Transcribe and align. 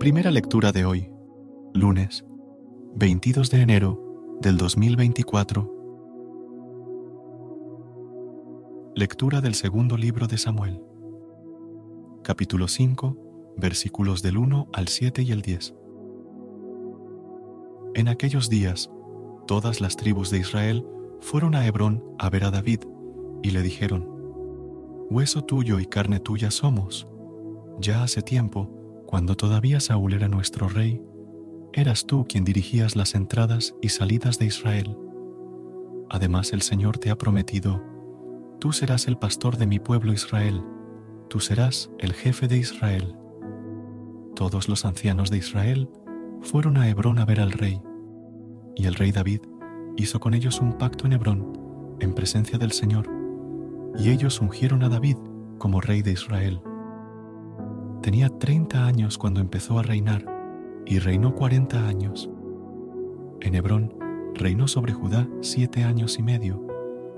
Primera 0.00 0.30
lectura 0.30 0.72
de 0.72 0.86
hoy, 0.86 1.12
lunes 1.74 2.24
22 2.94 3.50
de 3.50 3.60
enero 3.60 4.38
del 4.40 4.56
2024. 4.56 5.74
Lectura 8.94 9.42
del 9.42 9.54
segundo 9.54 9.98
libro 9.98 10.26
de 10.26 10.38
Samuel, 10.38 10.82
capítulo 12.22 12.66
5, 12.66 13.54
versículos 13.58 14.22
del 14.22 14.38
1 14.38 14.68
al 14.72 14.88
7 14.88 15.20
y 15.20 15.32
el 15.32 15.42
10. 15.42 15.74
En 17.92 18.08
aquellos 18.08 18.48
días, 18.48 18.90
todas 19.46 19.82
las 19.82 19.96
tribus 19.96 20.30
de 20.30 20.38
Israel 20.38 20.86
fueron 21.20 21.54
a 21.54 21.66
Hebrón 21.66 22.02
a 22.18 22.30
ver 22.30 22.44
a 22.44 22.50
David 22.50 22.84
y 23.42 23.50
le 23.50 23.60
dijeron, 23.60 24.08
Hueso 25.10 25.44
tuyo 25.44 25.78
y 25.78 25.84
carne 25.84 26.20
tuya 26.20 26.50
somos. 26.50 27.06
Ya 27.78 28.02
hace 28.02 28.22
tiempo, 28.22 28.79
cuando 29.10 29.36
todavía 29.36 29.80
Saúl 29.80 30.14
era 30.14 30.28
nuestro 30.28 30.68
rey, 30.68 31.02
eras 31.72 32.06
tú 32.06 32.26
quien 32.28 32.44
dirigías 32.44 32.94
las 32.94 33.16
entradas 33.16 33.74
y 33.82 33.88
salidas 33.88 34.38
de 34.38 34.46
Israel. 34.46 34.96
Además 36.08 36.52
el 36.52 36.62
Señor 36.62 36.98
te 36.98 37.10
ha 37.10 37.18
prometido, 37.18 37.82
tú 38.60 38.72
serás 38.72 39.08
el 39.08 39.18
pastor 39.18 39.56
de 39.56 39.66
mi 39.66 39.80
pueblo 39.80 40.12
Israel, 40.12 40.62
tú 41.28 41.40
serás 41.40 41.90
el 41.98 42.12
jefe 42.12 42.46
de 42.46 42.58
Israel. 42.58 43.16
Todos 44.36 44.68
los 44.68 44.84
ancianos 44.84 45.28
de 45.28 45.38
Israel 45.38 45.90
fueron 46.40 46.76
a 46.76 46.88
Hebrón 46.88 47.18
a 47.18 47.24
ver 47.24 47.40
al 47.40 47.50
rey, 47.50 47.82
y 48.76 48.86
el 48.86 48.94
rey 48.94 49.10
David 49.10 49.40
hizo 49.96 50.20
con 50.20 50.34
ellos 50.34 50.60
un 50.60 50.78
pacto 50.78 51.06
en 51.06 51.14
Hebrón, 51.14 51.98
en 51.98 52.14
presencia 52.14 52.58
del 52.58 52.70
Señor, 52.70 53.10
y 53.98 54.10
ellos 54.10 54.40
ungieron 54.40 54.84
a 54.84 54.88
David 54.88 55.16
como 55.58 55.80
rey 55.80 56.00
de 56.02 56.12
Israel. 56.12 56.62
Tenía 58.02 58.30
30 58.30 58.86
años 58.86 59.18
cuando 59.18 59.40
empezó 59.40 59.78
a 59.78 59.82
reinar 59.82 60.24
y 60.86 61.00
reinó 61.00 61.34
40 61.34 61.86
años. 61.86 62.30
En 63.42 63.54
Hebrón 63.54 63.94
reinó 64.34 64.68
sobre 64.68 64.94
Judá 64.94 65.28
siete 65.42 65.84
años 65.84 66.18
y 66.18 66.22
medio 66.22 66.66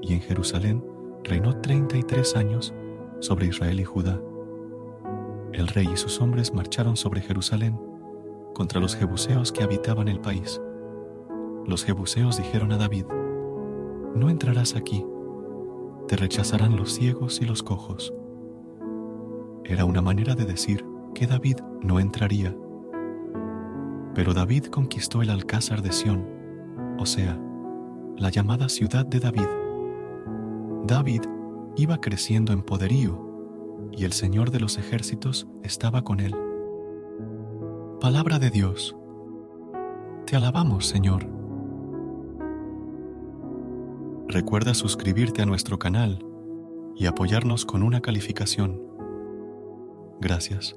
y 0.00 0.12
en 0.14 0.20
Jerusalén 0.20 0.84
reinó 1.24 1.60
33 1.60 2.36
años 2.36 2.74
sobre 3.18 3.46
Israel 3.46 3.80
y 3.80 3.84
Judá. 3.84 4.20
El 5.52 5.66
rey 5.66 5.88
y 5.92 5.96
sus 5.96 6.20
hombres 6.20 6.54
marcharon 6.54 6.96
sobre 6.96 7.22
Jerusalén 7.22 7.76
contra 8.54 8.80
los 8.80 8.94
jebuseos 8.94 9.50
que 9.50 9.64
habitaban 9.64 10.06
el 10.06 10.20
país. 10.20 10.60
Los 11.66 11.84
jebuseos 11.84 12.36
dijeron 12.36 12.70
a 12.70 12.76
David, 12.76 13.06
No 14.14 14.30
entrarás 14.30 14.76
aquí, 14.76 15.04
te 16.06 16.14
rechazarán 16.14 16.76
los 16.76 16.92
ciegos 16.94 17.40
y 17.42 17.46
los 17.46 17.64
cojos 17.64 18.14
era 19.68 19.84
una 19.84 20.00
manera 20.00 20.34
de 20.34 20.46
decir 20.46 20.84
que 21.14 21.26
David 21.26 21.58
no 21.82 22.00
entraría. 22.00 22.56
Pero 24.14 24.32
David 24.32 24.66
conquistó 24.66 25.22
el 25.22 25.30
alcázar 25.30 25.82
de 25.82 25.92
Sión, 25.92 26.26
o 26.98 27.06
sea, 27.06 27.38
la 28.16 28.30
llamada 28.30 28.68
ciudad 28.68 29.06
de 29.06 29.20
David. 29.20 29.46
David 30.86 31.22
iba 31.76 32.00
creciendo 32.00 32.52
en 32.52 32.62
poderío 32.62 33.28
y 33.92 34.04
el 34.04 34.12
Señor 34.12 34.50
de 34.50 34.60
los 34.60 34.78
ejércitos 34.78 35.46
estaba 35.62 36.02
con 36.02 36.20
él. 36.20 36.34
Palabra 38.00 38.38
de 38.38 38.50
Dios. 38.50 38.96
Te 40.26 40.36
alabamos, 40.36 40.86
Señor. 40.86 41.26
Recuerda 44.28 44.74
suscribirte 44.74 45.42
a 45.42 45.46
nuestro 45.46 45.78
canal 45.78 46.24
y 46.96 47.06
apoyarnos 47.06 47.64
con 47.64 47.82
una 47.82 48.00
calificación. 48.00 48.82
Gracias. 50.20 50.76